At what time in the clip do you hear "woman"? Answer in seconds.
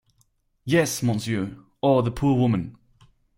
2.35-2.75